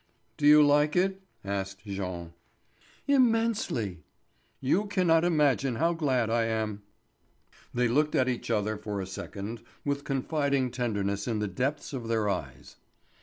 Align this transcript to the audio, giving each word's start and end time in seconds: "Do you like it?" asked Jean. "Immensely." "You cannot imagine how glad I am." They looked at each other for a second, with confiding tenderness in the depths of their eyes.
"Do 0.35 0.47
you 0.47 0.63
like 0.63 0.95
it?" 0.95 1.21
asked 1.45 1.85
Jean. 1.85 2.33
"Immensely." 3.07 3.99
"You 4.59 4.87
cannot 4.87 5.23
imagine 5.23 5.75
how 5.75 5.93
glad 5.93 6.27
I 6.27 6.45
am." 6.45 6.81
They 7.71 7.87
looked 7.87 8.15
at 8.15 8.27
each 8.27 8.49
other 8.49 8.77
for 8.77 8.99
a 8.99 9.05
second, 9.05 9.61
with 9.85 10.03
confiding 10.03 10.71
tenderness 10.71 11.27
in 11.27 11.37
the 11.37 11.47
depths 11.47 11.93
of 11.93 12.07
their 12.07 12.27
eyes. 12.27 12.77